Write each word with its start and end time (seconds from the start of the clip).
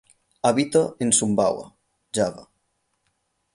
Habita 0.43 0.95
en 0.97 1.13
Sumbawa, 1.13 1.65
Java. 2.11 2.43